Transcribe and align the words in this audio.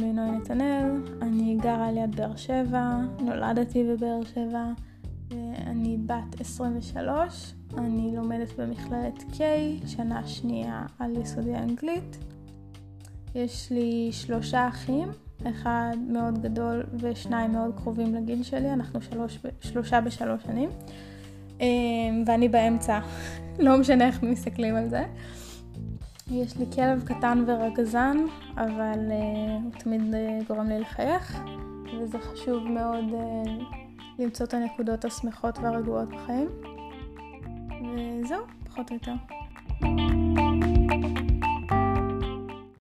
לי 0.00 0.12
נוי 0.12 0.30
נתנאל, 0.30 0.90
אני 1.22 1.56
גרה 1.60 1.92
ליד 1.92 2.16
באר 2.16 2.36
שבע, 2.36 2.96
נולדתי 3.20 3.84
בבאר 3.84 4.24
שבע, 4.24 4.64
אני 5.66 5.98
בת 6.06 6.40
23, 6.40 7.54
אני 7.78 8.16
לומדת 8.16 8.52
במכללת 8.58 9.18
K, 9.32 9.40
שנה 9.86 10.26
שנייה 10.26 10.86
על 10.98 11.16
יסודי 11.16 11.54
אנגלית. 11.54 12.18
יש 13.34 13.70
לי 13.70 14.08
שלושה 14.12 14.68
אחים, 14.68 15.08
אחד 15.46 15.96
מאוד 16.08 16.42
גדול 16.42 16.82
ושניים 16.98 17.52
מאוד 17.52 17.74
קרובים 17.76 18.14
לגיל 18.14 18.42
שלי, 18.42 18.72
אנחנו 18.72 19.02
שלוש, 19.02 19.38
שלושה 19.60 20.00
בשלוש 20.00 20.42
שנים, 20.42 20.70
אמ, 21.60 21.66
ואני 22.26 22.48
באמצע, 22.48 23.00
לא 23.58 23.78
משנה 23.78 24.06
איך 24.06 24.22
מסתכלים 24.22 24.76
על 24.76 24.88
זה. 24.88 25.04
יש 26.30 26.56
לי 26.56 26.66
כלב 26.74 27.02
קטן 27.04 27.44
ורגזן, 27.46 28.16
אבל 28.56 28.98
uh, 29.08 29.64
הוא 29.64 29.72
תמיד 29.78 30.00
uh, 30.00 30.48
גורם 30.48 30.68
לי 30.68 30.80
לחייך, 30.80 31.42
וזה 32.00 32.18
חשוב 32.18 32.62
מאוד 32.68 33.04
uh, 33.12 33.74
למצוא 34.18 34.46
את 34.46 34.54
הנקודות 34.54 35.04
השמחות 35.04 35.58
והרגועות 35.58 36.08
בחיים. 36.08 36.48
וזהו, 38.22 38.40
פחות 38.64 38.90
או 38.90 38.94
יותר. 38.96 39.14